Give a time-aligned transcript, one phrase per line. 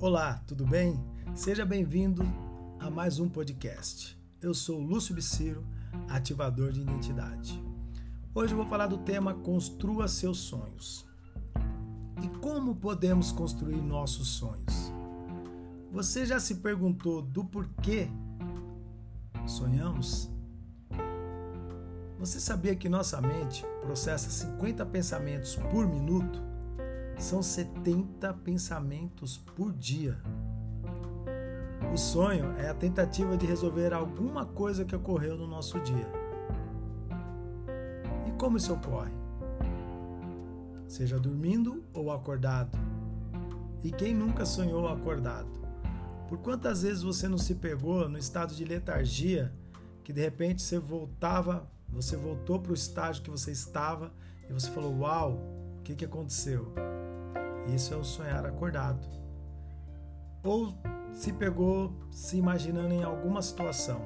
[0.00, 0.96] Olá, tudo bem?
[1.34, 2.22] Seja bem-vindo
[2.78, 4.16] a mais um podcast.
[4.40, 5.66] Eu sou Lúcio Biciro,
[6.08, 7.60] ativador de identidade.
[8.32, 11.04] Hoje eu vou falar do tema Construa seus sonhos.
[12.22, 14.92] E como podemos construir nossos sonhos?
[15.90, 18.08] Você já se perguntou do porquê
[19.48, 20.30] sonhamos?
[22.20, 26.40] Você sabia que nossa mente processa 50 pensamentos por minuto?
[27.18, 30.16] São 70 pensamentos por dia.
[31.92, 36.06] O sonho é a tentativa de resolver alguma coisa que ocorreu no nosso dia.
[38.26, 39.12] E como isso ocorre?
[40.86, 42.78] Seja dormindo ou acordado.
[43.82, 45.48] E quem nunca sonhou acordado?
[46.28, 49.52] Por quantas vezes você não se pegou no estado de letargia
[50.04, 54.12] que de repente você voltava você voltou para o estágio que você estava
[54.48, 55.32] e você falou: Uau,
[55.78, 56.72] o que, que aconteceu?
[57.74, 59.06] Isso é o sonhar acordado.
[60.42, 60.74] Ou
[61.12, 64.00] se pegou se imaginando em alguma situação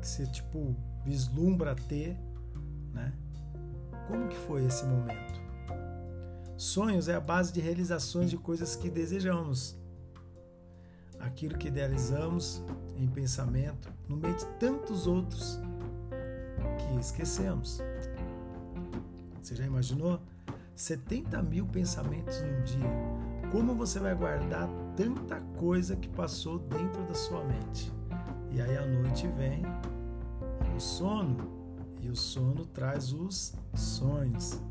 [0.00, 2.16] que você tipo vislumbra ter,
[2.92, 3.12] né?
[4.06, 5.40] Como que foi esse momento?
[6.56, 9.76] Sonhos é a base de realizações de coisas que desejamos.
[11.20, 12.62] Aquilo que idealizamos
[12.96, 15.58] em pensamento, no meio de tantos outros
[16.78, 17.80] que esquecemos.
[19.40, 20.20] Você já imaginou?
[20.78, 23.50] 70 mil pensamentos num dia.
[23.50, 27.92] Como você vai guardar tanta coisa que passou dentro da sua mente?
[28.52, 29.62] E aí à noite vem
[30.76, 31.36] o sono,
[32.00, 34.62] e o sono traz os sonhos.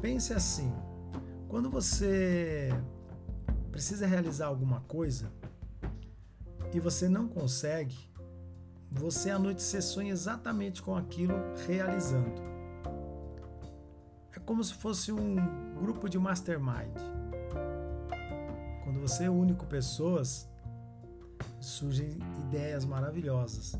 [0.00, 0.72] Pense assim:
[1.48, 2.68] quando você
[3.72, 5.32] precisa realizar alguma coisa
[6.72, 7.98] e você não consegue,
[8.88, 11.34] você à noite você sonha exatamente com aquilo
[11.66, 12.49] realizando.
[14.50, 15.36] É como se fosse um
[15.76, 16.92] grupo de mastermind.
[18.82, 20.50] Quando você une com pessoas,
[21.60, 22.18] surgem
[22.48, 23.76] ideias maravilhosas.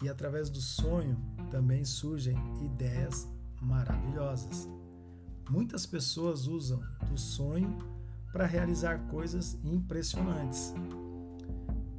[0.00, 1.18] E através do sonho
[1.50, 3.28] também surgem ideias
[3.60, 4.68] maravilhosas.
[5.50, 7.76] Muitas pessoas usam do sonho
[8.30, 10.72] para realizar coisas impressionantes.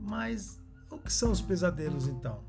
[0.00, 2.44] Mas o que são os pesadelos então?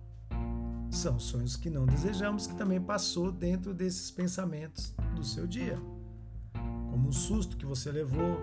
[0.91, 5.79] São sonhos que não desejamos que também passou dentro desses pensamentos do seu dia.
[6.89, 8.37] Como um susto que você levou,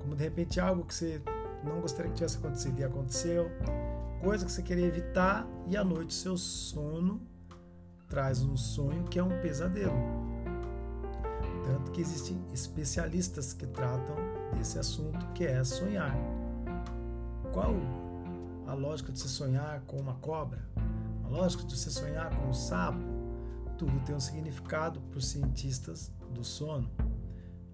[0.00, 1.22] como de repente algo que você
[1.64, 3.50] não gostaria que tivesse acontecido e aconteceu,
[4.20, 7.20] coisa que você queria evitar e à noite seu sono
[8.08, 9.96] traz um sonho que é um pesadelo.
[11.64, 14.16] Tanto que existem especialistas que tratam
[14.54, 16.14] desse assunto que é sonhar.
[17.52, 17.74] Qual
[18.66, 20.62] a lógica de se sonhar com uma cobra,
[21.32, 23.00] lógica de se sonhar com um sapo,
[23.78, 26.90] tudo tem um significado para os cientistas do sono.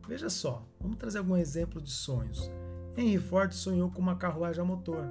[0.07, 2.51] Veja só, vamos trazer algum exemplo de sonhos.
[2.97, 5.09] Henry Ford sonhou com uma carruagem a motor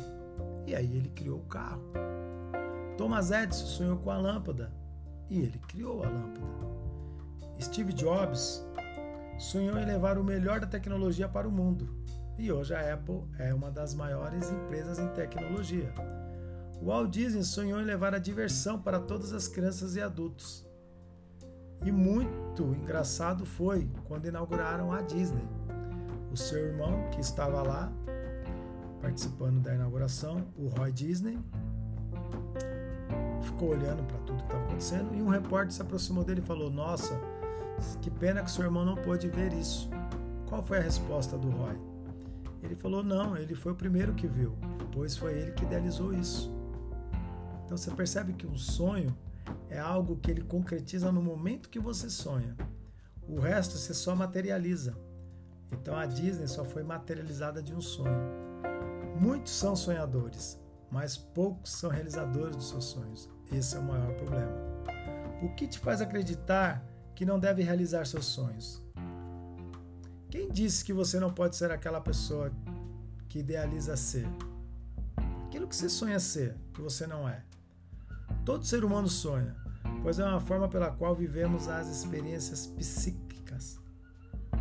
[0.65, 1.83] e aí ele criou o carro.
[2.97, 4.71] Thomas Edison sonhou com a lâmpada
[5.29, 6.47] e ele criou a lâmpada.
[7.59, 8.65] Steve Jobs
[9.37, 11.89] sonhou em levar o melhor da tecnologia para o mundo
[12.37, 15.93] e hoje a Apple é uma das maiores empresas em tecnologia.
[16.81, 20.65] Walt Disney sonhou em levar a diversão para todas as crianças e adultos.
[21.85, 25.47] E muito engraçado foi quando inauguraram a Disney.
[26.31, 27.91] O seu irmão, que estava lá
[29.01, 31.37] participando da inauguração, o Roy Disney,
[33.41, 36.69] ficou olhando para tudo que estava acontecendo e um repórter se aproximou dele e falou:
[36.69, 37.19] Nossa,
[38.01, 39.89] que pena que seu irmão não pôde ver isso.
[40.47, 41.77] Qual foi a resposta do Roy?
[42.63, 44.55] Ele falou: não, ele foi o primeiro que viu,
[44.91, 46.51] pois foi ele que idealizou isso.
[47.67, 49.13] Então você percebe que o sonho
[49.69, 52.55] é algo que ele concretiza no momento que você sonha.
[53.27, 54.97] O resto você só materializa.
[55.73, 58.17] Então a Disney só foi materializada de um sonho.
[59.19, 60.57] Muitos são sonhadores,
[60.89, 63.29] mas poucos são realizadores dos seus sonhos.
[63.51, 64.55] Esse é o maior problema.
[65.43, 66.81] O que te faz acreditar
[67.13, 68.81] que não deve realizar seus sonhos?
[70.29, 72.49] Quem disse que você não pode ser aquela pessoa
[73.27, 74.25] que idealiza ser?
[75.47, 77.43] Aquilo que você sonha ser, que você não é.
[78.47, 79.53] Todo ser humano sonha,
[80.01, 83.77] pois é uma forma pela qual vivemos as experiências psíquicas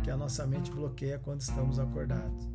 [0.03, 2.49] que a nossa mente bloqueia quando estamos acordados.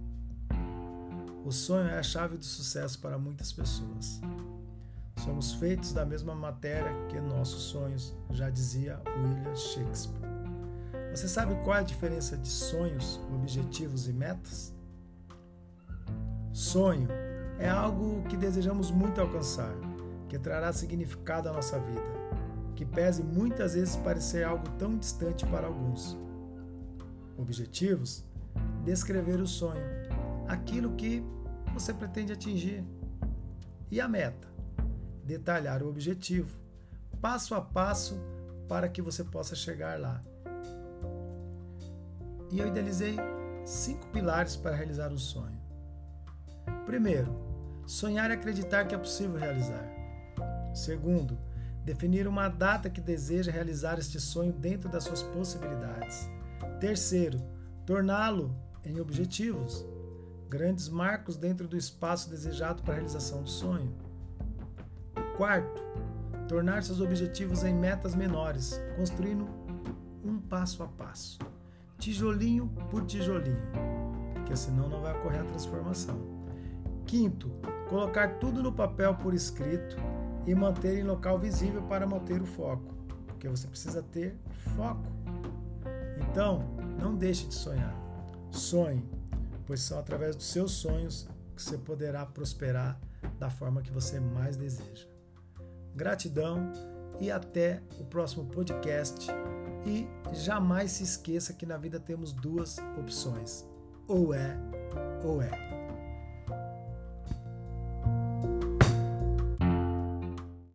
[1.43, 4.21] O sonho é a chave do sucesso para muitas pessoas.
[5.25, 10.29] Somos feitos da mesma matéria que nossos sonhos, já dizia William Shakespeare.
[11.15, 14.75] Você sabe qual é a diferença de sonhos, objetivos e metas?
[16.53, 17.09] Sonho
[17.59, 19.75] é algo que desejamos muito alcançar,
[20.33, 22.01] que trará significado à nossa vida,
[22.75, 26.17] que pese muitas vezes parecer algo tão distante para alguns.
[27.37, 28.25] Objetivos:
[28.83, 29.85] descrever o sonho,
[30.49, 31.23] aquilo que
[31.75, 32.83] você pretende atingir.
[33.91, 34.49] E a meta?
[35.23, 36.59] Detalhar o objetivo,
[37.21, 38.19] passo a passo,
[38.67, 40.25] para que você possa chegar lá.
[42.51, 43.17] E eu idealizei
[43.67, 45.61] cinco pilares para realizar um sonho.
[46.87, 47.31] Primeiro,
[47.87, 49.92] sonhar e acreditar que é possível realizar.
[50.75, 51.39] Segundo,
[51.85, 56.31] definir uma data que deseja realizar este sonho dentro das suas possibilidades.
[56.81, 57.41] Terceiro,
[57.85, 58.55] torná-lo
[58.85, 59.85] em objetivos,
[60.49, 63.95] grandes marcos dentro do espaço desejado para a realização do sonho.
[65.37, 65.83] Quarto,
[66.49, 69.49] tornar seus objetivos em metas menores, construindo
[70.25, 71.39] um passo a passo,
[71.99, 73.63] tijolinho por tijolinho,
[74.35, 76.21] porque senão não vai ocorrer a transformação.
[77.07, 77.51] Quinto,
[77.89, 79.97] colocar tudo no papel por escrito
[80.47, 82.95] e manter em local visível para manter o foco,
[83.27, 84.37] porque você precisa ter
[84.77, 85.05] foco.
[86.21, 86.65] Então,
[87.01, 87.95] não deixe de sonhar.
[88.51, 89.05] Sonhe,
[89.67, 92.99] pois são através dos seus sonhos que você poderá prosperar
[93.39, 95.07] da forma que você mais deseja.
[95.95, 96.73] Gratidão
[97.21, 99.29] e até o próximo podcast.
[99.85, 103.67] E jamais se esqueça que na vida temos duas opções:
[104.07, 104.57] ou é
[105.25, 105.82] ou é.